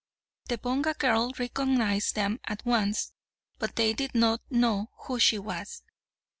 [0.47, 3.11] The Bonga girl recognised them at once,
[3.59, 5.83] but they did not know who she was.